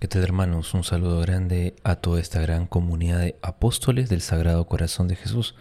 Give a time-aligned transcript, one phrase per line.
[0.00, 0.72] ¿Qué tal hermanos?
[0.72, 5.54] Un saludo grande a toda esta gran comunidad de apóstoles del Sagrado Corazón de Jesús.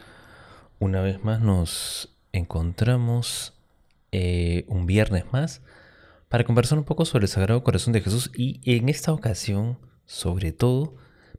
[0.79, 3.54] Una vez más nos encontramos
[4.13, 5.62] eh, un viernes más
[6.29, 10.53] para conversar un poco sobre el Sagrado Corazón de Jesús y en esta ocasión, sobre
[10.53, 10.96] todo,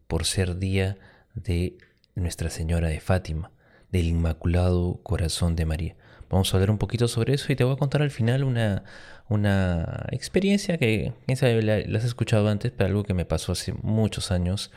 [0.07, 0.99] por ser día
[1.35, 1.79] de
[2.15, 3.51] Nuestra Señora de Fátima,
[3.91, 5.97] del Inmaculado Corazón de María.
[6.31, 8.85] Vamos a hablar un poquito sobre eso y te voy a contar al final una,
[9.29, 13.73] una experiencia que, quién sabe, la, has escuchado antes, pero algo que me pasó hace
[13.83, 14.71] muchos años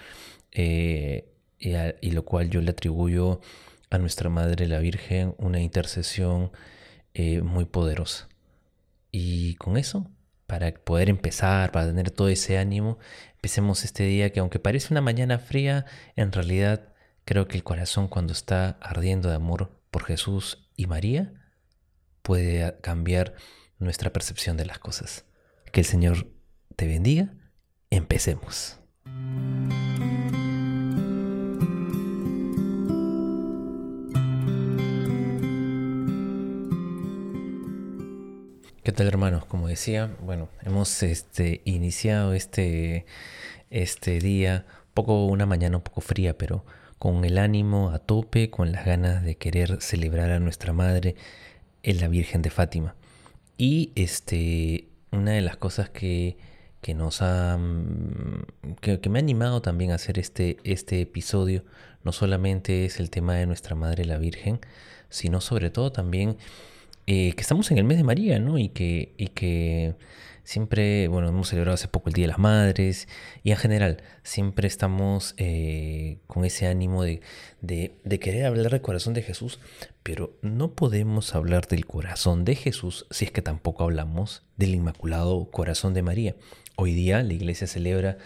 [0.51, 3.39] eh, y, lo cual yo le atribuyo
[3.91, 6.51] a nuestra Madre la Virgen una intercesión
[7.13, 8.29] eh, muy poderosa.
[9.11, 10.09] Y con eso,
[10.47, 12.97] para poder empezar, para tener todo ese ánimo,
[13.35, 15.85] empecemos este día que aunque parece una mañana fría,
[16.15, 16.89] en realidad
[17.25, 21.33] creo que el corazón cuando está ardiendo de amor por Jesús y María,
[22.23, 23.35] puede cambiar
[23.77, 25.25] nuestra percepción de las cosas.
[25.71, 26.27] Que el Señor
[26.75, 27.33] te bendiga.
[27.91, 28.79] Empecemos.
[38.83, 39.45] ¿Qué tal hermanos?
[39.45, 43.05] Como decía, bueno, hemos este, iniciado este,
[43.69, 46.65] este día, poco una mañana un poco fría, pero
[46.99, 51.15] con el ánimo a tope, con las ganas de querer celebrar a nuestra Madre
[51.83, 52.95] en la Virgen de Fátima.
[53.57, 56.37] Y este, una de las cosas que,
[56.81, 57.57] que nos ha.
[57.57, 61.63] Mm, que, me ha animado también a hacer este, este episodio,
[62.03, 64.59] no solamente es el tema de nuestra Madre la Virgen,
[65.09, 66.37] sino sobre todo también
[67.07, 68.57] eh, que estamos en el mes de María, ¿no?
[68.57, 69.95] Y que, y que
[70.43, 73.07] siempre, bueno, hemos celebrado hace poco el Día de las Madres
[73.43, 77.21] y en general siempre estamos eh, con ese ánimo de,
[77.61, 79.59] de, querer hablar del corazón de Jesús,
[80.03, 85.49] pero no podemos hablar del corazón de Jesús si es que tampoco hablamos del Inmaculado
[85.51, 86.35] Corazón de María.
[86.75, 88.17] Hoy día la iglesia celebra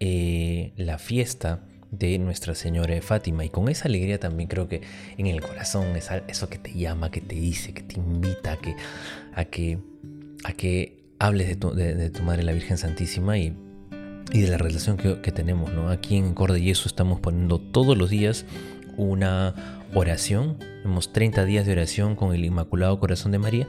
[0.00, 3.44] eh, la fiesta de Nuestra Señora de Fátima.
[3.44, 4.82] Y con esa alegría también creo que
[5.18, 8.76] en el corazón, es eso que te llama, que te dice, que te invita que,
[9.34, 9.78] a que,
[10.44, 13.54] a que hables de tu, de, tu Madre la Virgen Santísima y,
[14.32, 15.72] de la relación que, tenemos.
[15.72, 15.90] ¿no?
[15.90, 18.46] Aquí en Yesu estamos poniendo todos los días
[18.96, 19.54] una
[19.94, 20.56] oración.
[20.82, 23.68] Hemos 30 días de oración con el Inmaculado Corazón de María.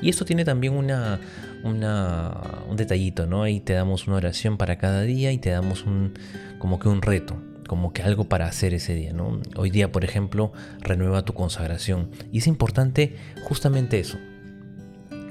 [0.00, 1.20] Y esto tiene también una,
[1.64, 3.42] una, un detallito, ¿no?
[3.42, 6.14] Ahí te damos una oración para cada día y te damos un,
[6.58, 7.36] como que un reto
[7.66, 9.40] como que algo para hacer ese día, ¿no?
[9.56, 12.10] Hoy día, por ejemplo, renueva tu consagración.
[12.30, 14.18] Y es importante justamente eso,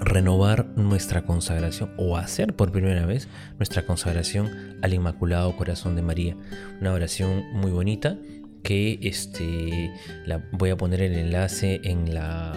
[0.01, 6.35] renovar nuestra consagración o hacer por primera vez nuestra consagración al Inmaculado Corazón de María.
[6.81, 8.17] Una oración muy bonita
[8.63, 9.93] que este,
[10.25, 12.53] la voy a poner el enlace en la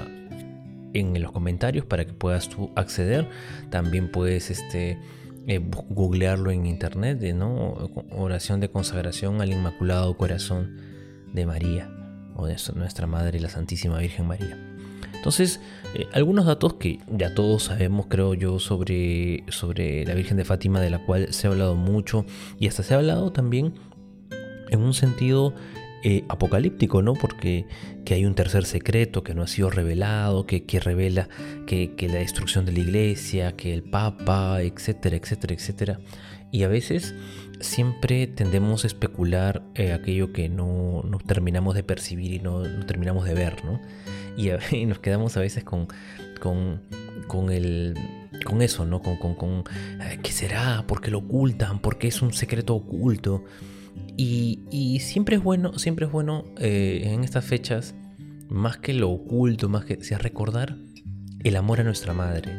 [0.94, 3.28] en los comentarios para que puedas tú acceder.
[3.68, 4.96] También puedes este,
[5.48, 7.90] eh, googlearlo en internet, ¿no?
[8.12, 10.76] Oración de consagración al Inmaculado Corazón
[11.32, 11.90] de María
[12.36, 14.56] o de nuestra Madre la Santísima Virgen María.
[15.14, 15.60] Entonces,
[15.94, 20.80] eh, algunos datos que ya todos sabemos, creo yo, sobre, sobre la Virgen de Fátima,
[20.80, 22.26] de la cual se ha hablado mucho
[22.58, 23.74] y hasta se ha hablado también
[24.70, 25.54] en un sentido
[26.02, 27.14] eh, apocalíptico, ¿no?
[27.14, 27.64] Porque
[28.04, 31.30] que hay un tercer secreto que no ha sido revelado, que, que revela
[31.66, 36.00] que, la destrucción de la iglesia, que el Papa, etcétera, etcétera, etcétera.
[36.50, 37.14] Y a veces
[37.60, 43.24] siempre tendemos a especular eh, aquello que no, terminamos de percibir y no, no terminamos
[43.24, 43.80] de ver, ¿no?
[44.36, 45.88] y, nos quedamos a veces con,
[46.40, 46.82] con,
[47.26, 47.94] con, el,
[48.44, 49.02] con eso, ¿no?
[49.02, 49.64] Con, con, con
[50.22, 50.84] ¿qué será?
[50.86, 51.78] ¿Por qué lo ocultan?
[51.78, 53.44] ¿Por qué es un secreto oculto?
[54.16, 57.94] Y, y siempre es bueno, siempre es bueno eh, en estas fechas,
[58.48, 60.76] más que lo oculto, más que sea recordar
[61.44, 62.52] el amor a nuestra madre,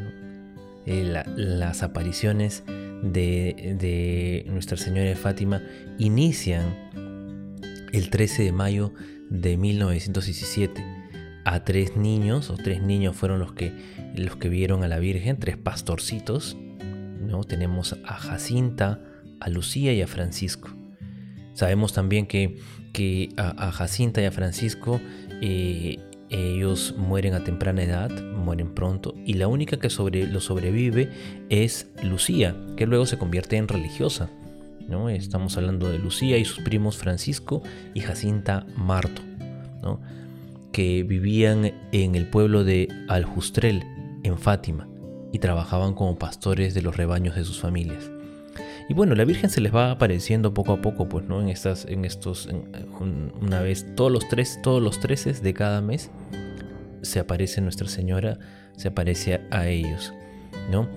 [0.86, 2.62] eh, las apariciones
[3.02, 5.62] de, de, Nuestra Señora de Fátima
[5.98, 6.90] inician
[7.92, 8.92] el 13 de mayo
[9.30, 10.84] de 1917
[11.44, 13.72] a tres niños, o tres niños fueron los que,
[14.16, 16.56] los que vieron a la Virgen, tres pastorcitos.
[17.20, 17.44] ¿no?
[17.44, 19.00] Tenemos a Jacinta,
[19.38, 20.70] a Lucía y a Francisco.
[21.54, 22.58] Sabemos también que,
[22.92, 25.00] que a, Jacinta y a Francisco
[25.40, 25.98] eh,
[26.30, 31.10] ellos mueren a temprana edad, mueren pronto, y la única que sobre, lo sobrevive
[31.48, 34.30] es Lucía, que luego se convierte en religiosa.
[34.88, 35.08] ¿no?
[35.08, 37.62] Estamos hablando de Lucía y sus primos Francisco
[37.94, 39.22] y Jacinta Marto.
[39.82, 40.00] ¿no?
[40.76, 43.82] que vivían en el pueblo de Aljustrel,
[44.24, 44.86] en Fátima,
[45.32, 48.10] y trabajaban como pastores de los rebaños de sus familias.
[48.88, 51.40] Y bueno, la Virgen se les va apareciendo poco a poco, pues, ¿no?
[51.40, 52.48] En estas, en estos,
[53.40, 56.10] una vez, todos los tres, todos los treces de cada mes,
[57.02, 58.38] se aparece Nuestra Señora,
[58.76, 60.14] se aparece a ellos,
[60.70, 60.88] ¿no?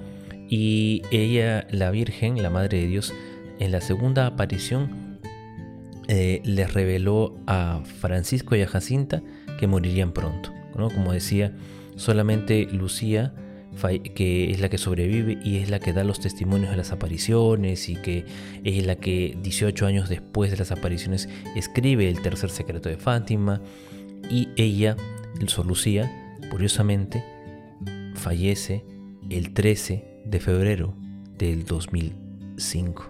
[0.47, 3.13] Y ella, la Virgen, la Madre de Dios,
[3.59, 5.19] en la segunda aparición
[6.07, 9.21] eh, les reveló a Francisco y a Jacinta
[9.59, 10.51] que morirían pronto.
[10.73, 11.53] Como decía,
[11.97, 13.33] solamente Lucía,
[13.87, 17.89] que es la que sobrevive y es la que da los testimonios de las apariciones
[17.89, 18.25] y que
[18.63, 23.61] es la que 18 años después de las apariciones escribe el tercer secreto de Fátima
[24.29, 24.95] y ella,
[25.47, 26.11] Sor Lucía,
[26.51, 27.23] curiosamente,
[28.15, 28.85] fallece
[29.29, 30.95] el 13 de febrero
[31.37, 33.09] del 2005.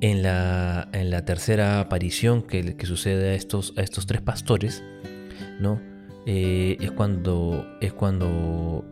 [0.00, 4.82] En la, en la tercera aparición que, que, sucede a estos, a estos tres pastores,
[5.60, 5.80] ¿no?
[6.26, 8.84] Eh, es, cuando, es cuando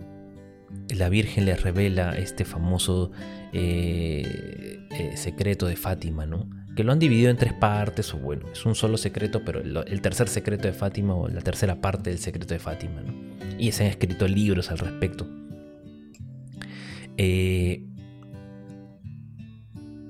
[0.91, 3.11] la Virgen les revela este famoso
[3.53, 6.49] eh, eh, secreto de Fátima, ¿no?
[6.77, 10.01] que lo han dividido en tres partes, o bueno, es un solo secreto, pero el,
[10.01, 13.13] tercer secreto de Fátima o la tercera parte del secreto de Fátima, ¿no?
[13.59, 15.29] y se han escrito libros al respecto.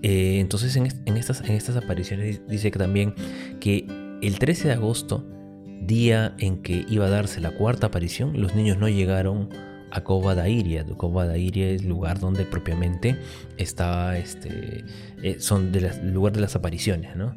[0.04, 3.14] entonces en, estas, en estas apariciones dice que también
[3.60, 3.86] que
[4.22, 5.26] el 13 de agosto
[5.86, 9.48] día en que iba a darse la cuarta aparición, los niños no llegaron
[9.90, 10.84] a Cova da Iria.
[10.96, 13.16] Cova da Iria es el lugar donde propiamente
[13.58, 14.84] está, este,
[15.22, 17.34] eh, son del lugar de las apariciones, ¿no?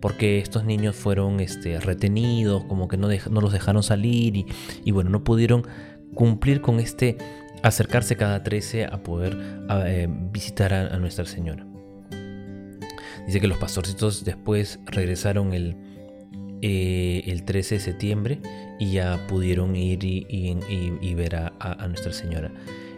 [0.00, 4.46] Porque estos niños fueron este, retenidos, como que no, no los dejaron salir y,
[4.84, 5.64] y, bueno, no pudieron
[6.14, 7.16] cumplir con este
[7.62, 9.38] acercarse cada 13 a poder
[9.86, 11.64] eh, visitar a Nuestra Señora.
[13.26, 15.76] Dice que los pastorcitos después regresaron el,
[16.64, 18.38] eh, el 13 de septiembre
[18.78, 22.52] y ya pudieron ir y, ver a, Nuestra Señora.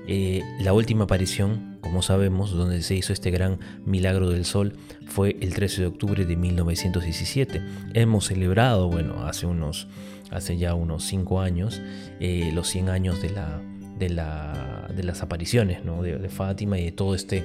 [0.06, 4.74] Eh, la última aparición, como sabemos, donde se hizo este gran milagro del sol,
[5.06, 7.62] fue el 13 de octubre de 1917.
[7.94, 9.88] Hemos celebrado, bueno, hace unos,
[10.30, 11.80] hace ya unos 5 años,
[12.20, 13.62] eh, los 100 años de la,
[13.98, 16.02] de, la, de las apariciones ¿no?
[16.02, 17.42] de, Fátima y de todo este,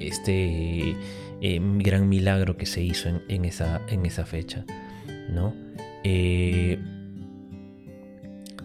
[0.00, 0.96] este
[1.40, 4.64] gran milagro que se hizo en, esa, en esa fecha.
[5.28, 5.54] ¿No?
[6.04, 6.78] Eh,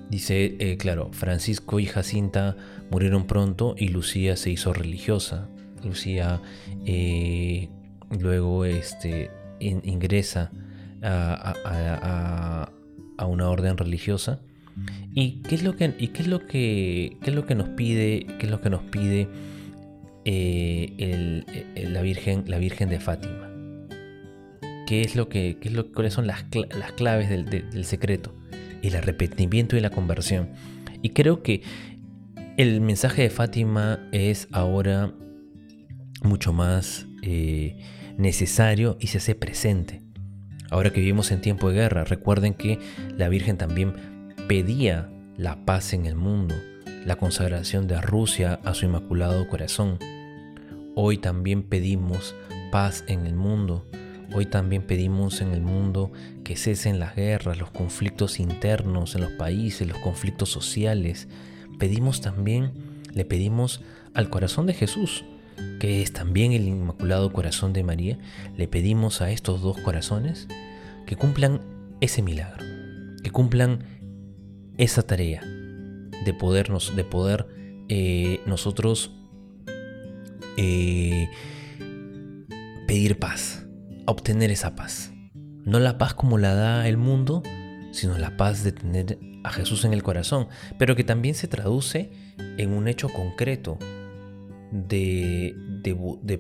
[0.09, 2.55] dice, eh, claro, Francisco y Jacinta
[2.89, 5.49] murieron pronto y Lucía se hizo religiosa.
[5.83, 6.41] Lucía
[6.85, 7.69] eh,
[8.19, 9.29] luego este,
[9.59, 10.51] ingresa
[11.01, 12.71] a,
[13.27, 14.39] una orden religiosa.
[15.13, 18.81] ¿Y qué es lo que, es lo que, nos pide, qué es lo que nos
[18.83, 19.27] pide
[21.75, 23.54] la Virgen de Fátima?
[24.85, 26.43] Qué es lo que, es lo, cuáles son las,
[26.95, 28.33] claves del, secreto,
[28.81, 30.49] el arrepentimiento y la conversión.
[31.01, 31.61] Y creo que
[32.57, 35.13] el mensaje de Fátima es ahora
[36.21, 37.77] mucho más eh,
[38.17, 40.01] necesario y se hace presente.
[40.71, 42.79] Ahora que vivimos en tiempo de guerra, recuerden que
[43.17, 43.93] la Virgen también
[44.47, 46.55] pedía la paz en el mundo,
[47.05, 49.99] la consagración de Rusia a su Inmaculado Corazón.
[50.95, 52.35] Hoy también pedimos
[52.71, 53.87] paz en el mundo,
[54.33, 56.11] Hoy también pedimos en el mundo
[56.43, 61.27] que cesen las guerras, los conflictos internos en los países, los conflictos sociales.
[61.79, 62.71] Pedimos también,
[63.13, 63.81] le pedimos
[64.13, 65.25] al corazón de Jesús,
[65.79, 68.17] que es también el Inmaculado Corazón de María,
[68.57, 70.47] le pedimos a estos dos corazones
[71.05, 71.61] que cumplan
[72.01, 72.63] ese milagro,
[73.23, 73.85] que cumplan
[74.77, 77.47] esa tarea de podernos, de poder
[77.87, 79.11] eh, nosotros
[80.57, 81.29] eh,
[82.87, 83.64] pedir paz
[84.05, 85.11] obtener esa paz.
[85.63, 87.43] No la paz como la da el mundo,
[87.91, 90.47] sino la paz de tener a Jesús en el corazón,
[90.77, 92.11] pero que también se traduce
[92.57, 93.77] en un hecho concreto
[94.71, 95.55] de,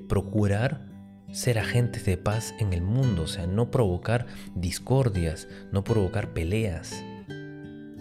[0.07, 0.87] procurar
[1.31, 7.03] ser agentes de paz en el mundo, o sea, no provocar discordias, no provocar peleas.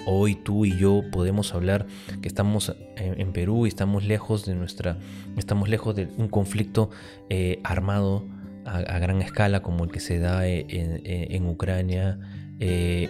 [0.06, 1.86] Hoy tú y yo podemos hablar
[2.20, 4.98] que estamos en, Perú y estamos lejos de nuestra,
[5.36, 6.90] estamos lejos de un conflicto
[7.30, 8.24] eh, armado
[8.66, 12.18] a, gran escala como el que se da e, en, Ucrania,
[12.60, 13.08] eh,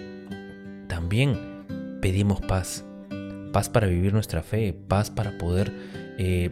[0.89, 1.65] también
[2.01, 2.85] pedimos paz.
[3.53, 5.73] Paz para vivir nuestra fe, paz para poder
[6.19, 6.51] eh,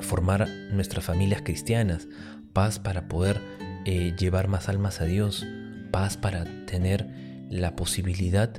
[0.00, 2.08] formar nuestras familias cristianas,
[2.52, 3.40] paz para poder
[3.84, 5.46] eh, llevar más almas a Dios,
[5.92, 7.08] paz para tener
[7.48, 8.50] la posibilidad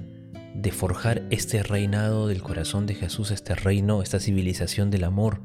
[0.53, 5.41] de forjar este reinado del corazón de Jesús, este reino, esta civilización del amor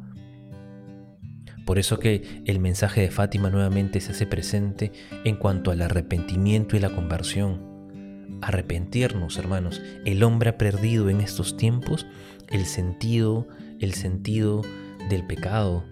[1.71, 4.91] por eso que el mensaje de Fátima nuevamente se hace presente
[5.23, 7.61] en cuanto al arrepentimiento y la conversión.
[8.43, 9.81] Arrepentirnos, hermanos.
[10.05, 12.09] El hombre ha perdido en estos tiempos
[12.49, 13.47] el sentido,
[13.79, 14.63] el sentido
[15.09, 15.85] del pecado.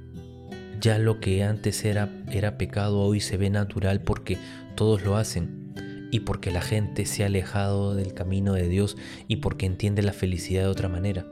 [0.81, 4.37] Ya lo que antes era, era pecado hoy se ve natural porque
[4.75, 5.73] todos lo hacen
[6.11, 8.97] y porque la gente se ha alejado del camino de Dios
[9.29, 11.25] y porque entiende la felicidad de otra manera.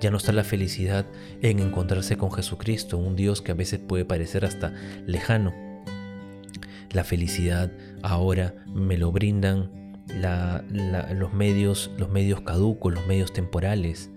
[0.00, 1.06] Ya no está la felicidad
[1.40, 4.74] en encontrarse con Jesucristo, un Dios que a veces puede parecer hasta
[5.06, 5.54] lejano.
[6.92, 7.72] La felicidad
[8.02, 9.70] ahora me lo brindan
[10.08, 14.10] los, medios, los medios caducos, los medios temporales,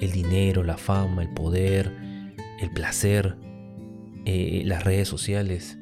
[0.00, 1.92] el dinero, la fama, el poder,
[2.60, 3.36] el placer,
[4.24, 5.78] eh, las redes sociales.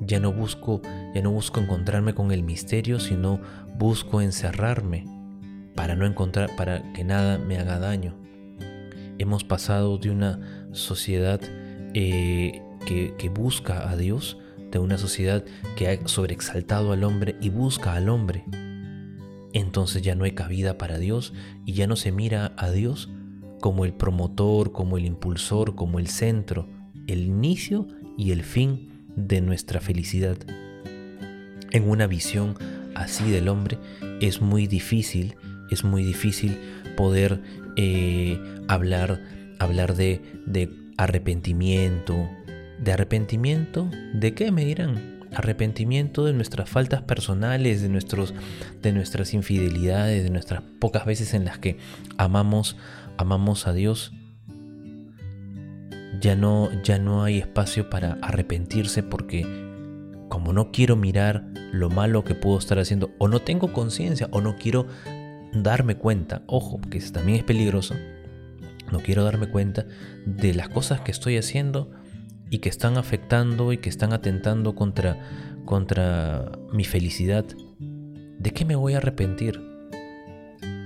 [0.00, 0.80] Ya no busco,
[1.14, 3.40] ya no busco encontrarme con el misterio, sino
[3.76, 5.04] busco encerrarme
[5.74, 8.19] para no encontrar, para que nada me haga daño.
[9.20, 10.40] Hemos pasado de una
[10.72, 11.42] sociedad
[11.92, 14.38] eh, que, que busca a Dios,
[14.70, 15.44] de una sociedad
[15.76, 18.46] que ha sobreexaltado al hombre y busca al hombre.
[19.52, 21.34] Entonces ya no hay cabida para Dios
[21.66, 23.10] y ya no se mira a Dios
[23.60, 26.66] como el promotor, como el impulsor, como el centro,
[27.06, 30.38] el inicio y el fin de nuestra felicidad.
[31.72, 32.54] En una visión
[32.94, 33.76] así del hombre
[34.22, 35.36] es muy difícil,
[35.70, 36.56] es muy difícil
[37.00, 37.40] poder
[37.76, 38.38] eh,
[38.68, 39.22] hablar,
[39.58, 42.28] hablar de, de arrepentimiento.
[42.78, 43.88] ¿De arrepentimiento?
[44.12, 45.18] ¿De qué me dirán?
[45.34, 48.34] Arrepentimiento de nuestras faltas personales, de, nuestros,
[48.82, 51.78] de nuestras infidelidades, de nuestras pocas veces en las que
[52.18, 52.76] amamos,
[53.16, 54.12] amamos a Dios
[56.20, 59.46] ya no, ya no hay espacio para arrepentirse porque
[60.28, 64.42] como no quiero mirar lo malo que puedo estar haciendo o no tengo conciencia o
[64.42, 64.86] no quiero
[65.52, 67.94] darme cuenta, ojo, que también es peligroso,
[68.90, 69.86] no quiero darme cuenta
[70.26, 71.90] de las cosas que estoy haciendo
[72.50, 75.18] y que están afectando y que están atentando contra,
[75.64, 77.44] contra mi felicidad.
[77.78, 79.60] ¿De qué me voy a arrepentir?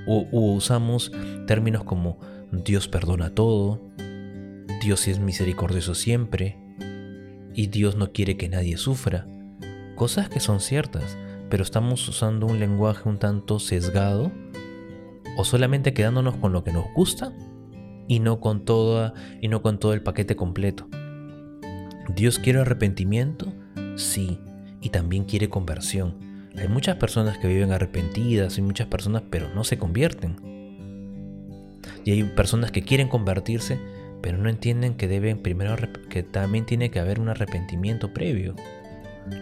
[0.06, 1.12] O, o usamos
[1.46, 2.18] términos como
[2.52, 3.80] Dios perdona todo,
[4.82, 6.58] Dios es misericordioso siempre
[7.54, 9.26] y Dios no quiere que nadie sufra.
[9.94, 11.16] Cosas que son ciertas,
[11.48, 14.30] pero estamos usando un lenguaje un tanto sesgado
[15.36, 17.32] o solamente quedándonos con lo que nos gusta
[18.08, 20.88] y no con toda y no con todo el paquete completo.
[22.14, 23.52] Dios quiere arrepentimiento,
[23.96, 24.38] sí,
[24.80, 26.16] y también quiere conversión.
[26.56, 30.36] Hay muchas personas que viven arrepentidas, hay muchas personas pero no se convierten.
[32.04, 33.78] Y hay personas que quieren convertirse,
[34.20, 35.74] pero no entienden que deben primero
[36.08, 38.54] que también tiene que haber un arrepentimiento previo.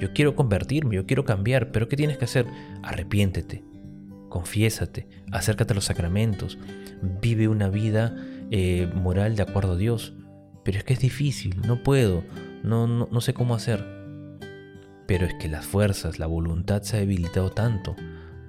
[0.00, 2.46] Yo quiero convertirme, yo quiero cambiar, pero ¿qué tienes que hacer?
[2.82, 3.64] Arrepiéntete,
[4.32, 6.56] confiésate, acércate a los sacramentos,
[7.20, 8.16] vive una vida
[8.50, 10.14] eh, moral de acuerdo a Dios.
[10.64, 12.24] Pero es que es difícil, no puedo,
[12.62, 13.84] no, no, no sé cómo hacer.
[15.06, 17.94] Pero es que las fuerzas, la voluntad se ha debilitado tanto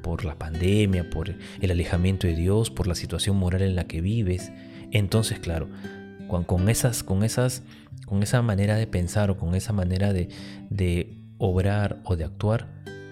[0.01, 3.99] por la pandemia, por el alejamiento de Dios, por la situación moral en la que
[3.99, 4.53] vives.
[4.91, 5.67] Entonces, claro,
[6.29, 7.61] con, esas, con, esas,
[8.05, 10.29] con esa manera de pensar o con esa manera de,
[10.69, 12.67] de obrar o de actuar,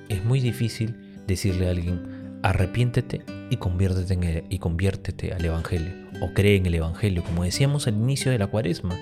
[0.08, 0.96] es muy difícil
[1.28, 7.24] decirle a alguien, arrepiéntete y conviértete, y conviértete al Evangelio, o cree en el Evangelio,
[7.24, 8.98] como decíamos al inicio de la cuaresma.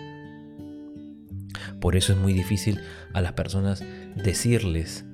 [1.80, 2.80] Por eso es muy difícil
[3.14, 3.84] a las personas
[4.16, 5.06] decirles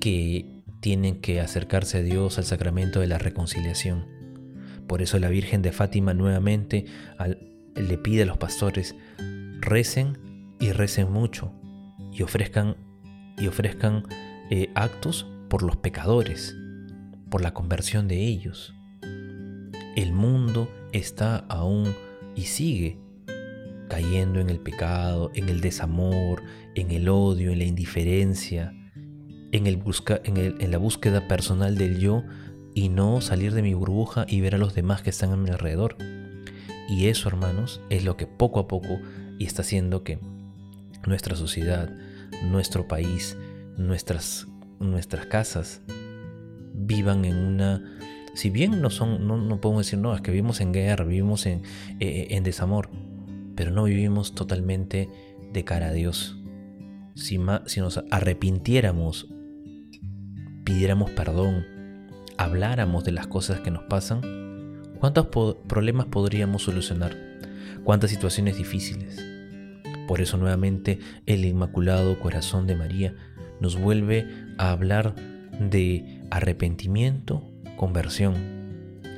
[0.00, 4.06] que tienen que acercarse a Dios al sacramento de la reconciliación.
[4.86, 6.86] Por eso la Virgen de Fátima nuevamente
[7.76, 8.96] le pide a los pastores,
[9.60, 10.18] recen
[10.58, 11.52] y recen mucho
[12.12, 12.76] y ofrezcan,
[13.38, 14.04] y ofrezcan
[14.50, 16.56] eh, actos por los pecadores,
[17.32, 18.74] por la conversión de ellos.
[19.96, 21.94] El mundo está aún
[22.36, 22.98] y sigue
[23.88, 26.42] cayendo en el pecado, en el desamor,
[26.74, 28.74] en el odio, en la indiferencia,
[29.50, 32.22] en, el busca, en, en la búsqueda personal del yo
[32.74, 35.48] y no salir de mi burbuja y ver a los demás que están a mi
[35.48, 35.96] alrededor.
[36.86, 39.00] Y eso, hermanos, es lo que poco a poco
[39.38, 40.18] y está haciendo que
[41.06, 41.90] nuestra sociedad,
[42.42, 43.38] nuestro país,
[43.78, 44.48] nuestras,
[44.80, 45.80] nuestras casas
[46.74, 47.98] vivan en una...
[48.34, 51.44] Si bien no son, no, no podemos decir, no, es que vivimos en guerra, vivimos
[51.46, 51.62] en,
[52.00, 52.90] eh, en desamor,
[53.54, 55.10] pero no vivimos totalmente
[55.52, 56.38] de cara a Dios.
[57.14, 59.28] Si, si nos arrepintiéramos,
[60.64, 61.66] pidiéramos perdón,
[62.38, 64.22] habláramos de las cosas que nos pasan,
[65.02, 65.26] ¿Cuántos
[65.66, 67.16] problemas podríamos solucionar?
[67.82, 69.20] ¿Cuántas situaciones difíciles?
[70.06, 73.12] Por eso nuevamente el Inmaculado Corazón de María
[73.58, 75.16] nos vuelve a hablar
[75.58, 77.46] de arrepentimiento,
[77.76, 78.34] conversión.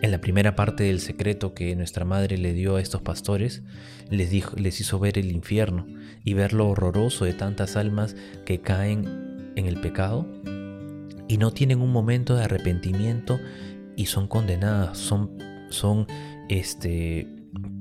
[0.03, 3.63] En la primera parte del secreto que nuestra madre le dio a estos pastores,
[4.11, 5.87] les, dijo, les hizo ver el infierno
[6.25, 10.27] y ver lo horroroso de tantas almas que caen en el pecado
[11.29, 13.39] y no tienen un momento de arrepentimiento
[13.97, 15.39] y son condenadas, son
[15.71, 16.07] son
[16.49, 17.29] este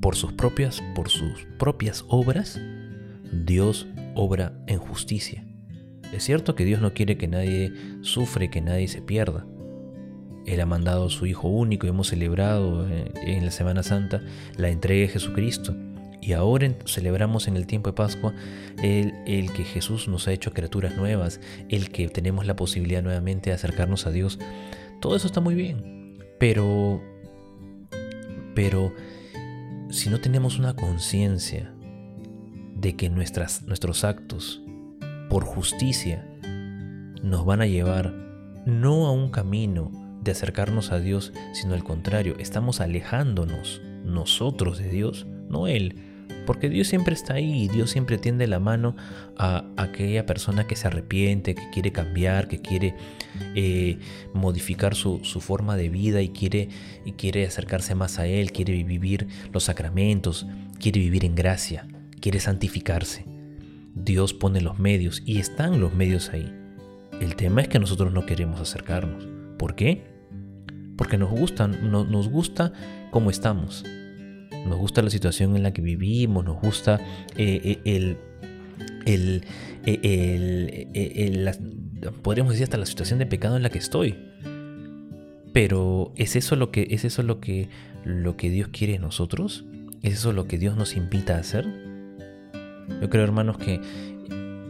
[0.00, 2.60] por sus propias por sus propias obras
[3.32, 5.44] Dios obra en justicia.
[6.14, 9.44] Es cierto que Dios no quiere que nadie sufre, que nadie se pierda,
[10.46, 14.22] Él ha mandado a su Hijo único y hemos celebrado eh, en la Semana Santa
[14.56, 15.74] la entrega de Jesucristo.
[16.22, 18.32] Y ahora celebramos en el tiempo de Pascua
[18.80, 23.50] el, el, que Jesús nos ha hecho criaturas nuevas, el que tenemos la posibilidad nuevamente
[23.50, 24.38] de acercarnos a Dios.
[25.00, 27.02] Todo eso está muy bien, pero,
[28.54, 28.94] pero
[29.90, 31.74] si no tenemos una conciencia
[32.76, 34.63] de que nuestras, nuestros actos
[35.34, 36.24] por justicia
[37.24, 38.14] nos van a llevar
[38.66, 39.90] no a un camino
[40.22, 45.96] de acercarnos a Dios, sino al contrario, estamos alejándonos nosotros de Dios, no Él,
[46.46, 48.94] porque Dios siempre está ahí y Dios siempre tiende la mano
[49.36, 52.94] a, aquella persona que se arrepiente, que quiere cambiar, que quiere
[53.56, 53.98] eh,
[54.34, 56.68] modificar su, forma de vida y quiere,
[57.04, 60.46] y quiere acercarse más a Él, quiere vivir los sacramentos,
[60.78, 61.88] quiere vivir en gracia,
[62.20, 63.33] quiere santificarse.
[63.94, 66.52] Dios pone los medios y están los medios ahí.
[67.20, 69.28] El tema es que nosotros no queremos acercarnos.
[69.58, 70.04] ¿Por qué?
[70.96, 72.72] Porque nos gusta, nos gusta
[73.10, 73.84] cómo estamos
[74.66, 77.00] nos gusta la situación en la que vivimos, nos gusta
[77.36, 78.16] eh, eh,
[79.04, 79.44] el,
[79.84, 81.50] el,
[82.22, 84.16] podríamos decir hasta la situación de pecado en la que estoy.
[85.52, 87.68] Pero ¿es eso lo que, es eso lo que,
[88.04, 89.64] lo que Dios quiere de nosotros?
[90.02, 91.66] ¿Es eso lo que Dios nos invita a hacer?
[93.00, 93.80] Yo creo, hermanos, que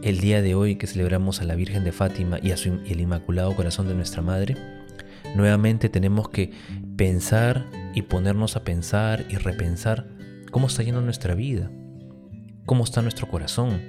[0.01, 3.01] el día de hoy que celebramos a la Virgen de Fátima y a su, el
[3.01, 4.55] Inmaculado Corazón de nuestra Madre,
[5.35, 6.51] nuevamente tenemos que
[6.95, 10.07] pensar y ponernos a pensar y repensar
[10.51, 11.71] cómo está yendo nuestra vida,
[12.65, 13.81] cómo está nuestro corazón.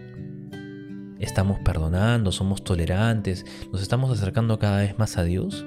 [1.18, 2.32] ¿Estamos perdonando?
[2.32, 3.44] ¿Somos tolerantes?
[3.72, 5.64] ¿Nos estamos acercando cada vez más a Dios?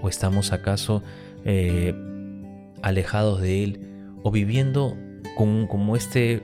[0.00, 1.02] ¿O estamos acaso
[1.44, 1.94] eh,
[2.82, 3.80] alejados de Él?
[4.22, 4.96] ¿O viviendo
[5.36, 6.42] como, este,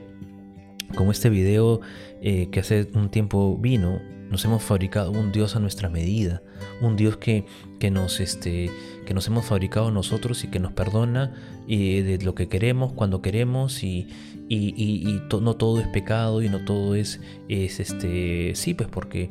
[0.95, 1.81] como este video
[2.21, 4.01] eh, que hace un tiempo vino?
[4.29, 6.41] Nos hemos fabricado un Dios a nuestra medida,
[6.81, 7.45] un Dios que,
[7.79, 8.71] que, nos, este,
[9.05, 11.35] que nos hemos fabricado nosotros y que nos perdona
[11.67, 14.07] y de lo que queremos, cuando queremos y,
[14.49, 19.29] y, no todo es pecado y no todo es, es este, sí, pues porque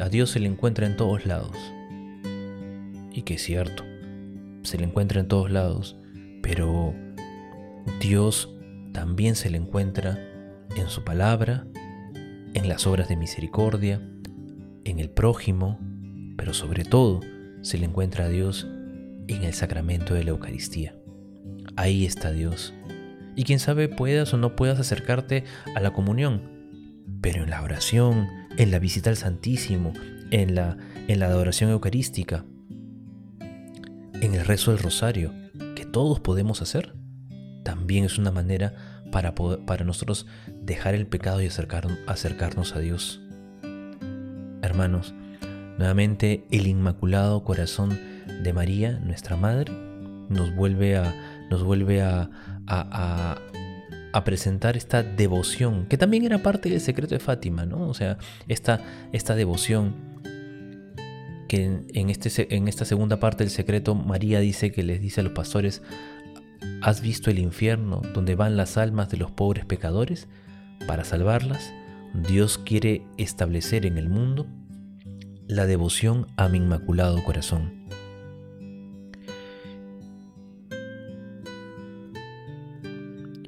[0.00, 1.56] a Dios se le encuentra en todos lados.
[3.12, 3.84] Y que es cierto,
[4.62, 5.96] se le encuentra en todos lados,
[6.42, 6.94] pero
[8.00, 8.54] Dios
[8.92, 10.18] también se le encuentra
[10.76, 11.66] en su palabra,
[12.54, 14.00] en las obras de misericordia,
[14.84, 15.78] en el prójimo,
[16.36, 17.20] pero sobre todo
[17.62, 18.66] se le encuentra a Dios
[19.26, 20.94] en el sacramento de la Eucaristía.
[21.76, 22.74] Ahí está Dios.
[23.36, 26.42] Y quién sabe puedas o no puedas acercarte a la comunión,
[27.20, 29.92] pero en la oración, en la visita al Santísimo,
[30.30, 30.76] en la,
[31.06, 32.44] en la adoración eucarística,
[34.20, 35.32] en el rezo del rosario,
[35.76, 36.94] que todos podemos hacer,
[37.62, 40.26] también es una manera para, para nosotros
[40.62, 43.20] dejar el pecado y acercarnos a Dios
[44.62, 45.14] hermanos.
[45.78, 47.98] Nuevamente el Inmaculado Corazón
[48.42, 49.72] de María, nuestra Madre,
[50.28, 51.14] nos vuelve a,
[51.50, 52.30] nos vuelve a,
[52.66, 53.38] a,
[54.24, 57.88] presentar esta devoción, que también era parte del secreto de Fátima, ¿no?
[57.88, 58.18] O sea,
[58.48, 58.80] esta,
[59.12, 59.94] esta devoción
[61.46, 65.34] que este, en esta segunda parte del secreto María dice que les dice a los
[65.34, 65.82] pastores,
[66.82, 70.28] ¿has visto el infierno donde van las almas de los pobres pecadores
[70.86, 71.72] para salvarlas?
[72.14, 74.46] Dios quiere establecer en el mundo
[75.46, 77.86] la devoción a mi inmaculado corazón.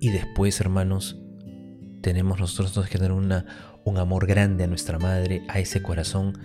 [0.01, 1.19] Y después, hermanos,
[2.01, 6.39] tenemos nosotros que tener un amor grande a nuestra madre, a ese corazón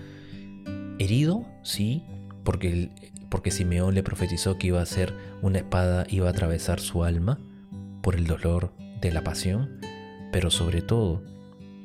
[0.99, 2.03] herido, sí,
[2.45, 2.91] porque,
[3.29, 7.39] porque Simeón le profetizó que iba a ser una espada, iba a atravesar su alma
[8.01, 9.81] por el dolor de la pasión,
[10.31, 11.23] pero sobre todo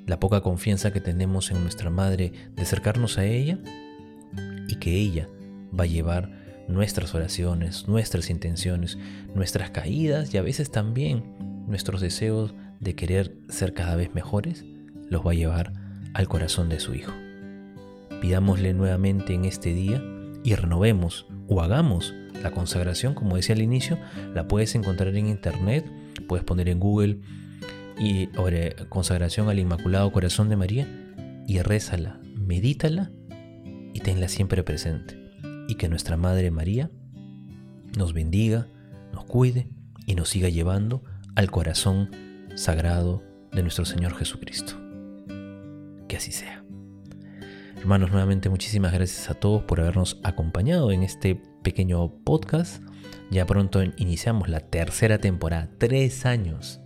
[0.06, 3.58] la poca confianza que tenemos en nuestra madre de acercarnos a ella
[4.68, 5.28] y que ella
[5.76, 6.30] va a llevar
[6.68, 8.98] nuestras oraciones, nuestras intenciones,
[9.34, 11.24] nuestras caídas y a veces también
[11.66, 14.64] nuestros deseos de querer ser cada vez mejores,
[15.08, 15.72] los va a llevar
[16.14, 17.12] al corazón de su Hijo.
[18.20, 20.02] Pidámosle nuevamente en este día
[20.42, 23.98] y renovemos o hagamos la consagración, como decía al inicio,
[24.34, 25.90] la puedes encontrar en internet,
[26.26, 27.20] puedes poner en Google
[27.98, 28.28] y
[28.88, 30.86] consagración al Inmaculado Corazón de María
[31.46, 33.10] y rézala, medítala
[33.92, 35.18] y tenla siempre presente.
[35.68, 36.90] Y que nuestra Madre María
[37.96, 38.66] nos bendiga,
[39.12, 39.68] nos cuide
[40.06, 41.04] y nos siga llevando
[41.36, 42.10] al corazón
[42.54, 43.22] sagrado
[43.52, 44.74] de nuestro Señor Jesucristo.
[46.08, 46.59] Que así sea.
[47.80, 52.82] Hermanos, nuevamente muchísimas gracias a todos por habernos acompañado en este pequeño podcast.
[53.30, 56.82] Ya pronto iniciamos la tercera temporada, tres años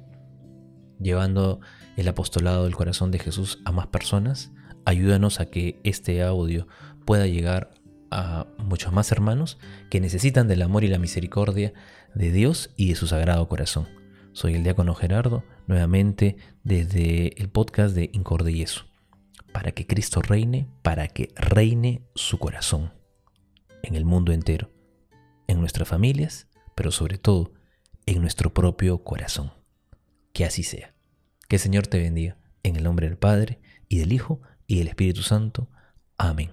[1.00, 1.58] llevando
[1.96, 4.52] el apostolado del corazón de Jesús a más personas,
[4.84, 6.68] ayúdanos a que este audio
[7.04, 7.74] pueda llegar
[8.12, 9.58] a muchos más hermanos
[9.90, 11.72] que necesitan del amor y la misericordia
[12.14, 13.88] de Dios y de su sagrado corazón.
[14.32, 18.52] Soy el diácono Gerardo, nuevamente desde el podcast de Incorde
[19.54, 22.92] para que Cristo reine, para que reine su corazón
[23.84, 24.72] en el mundo entero,
[25.46, 27.52] en nuestras familias, pero sobre todo
[28.04, 29.52] en nuestro propio corazón.
[30.32, 30.92] Que así sea.
[31.48, 34.88] Que el Señor te bendiga, en el nombre del Padre, y del Hijo, y del
[34.88, 35.70] Espíritu Santo.
[36.18, 36.50] Amén.